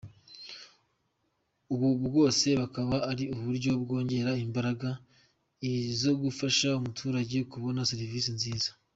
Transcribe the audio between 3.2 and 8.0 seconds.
uburyo bwongera imbaraga i zogufasha umuturajye kubona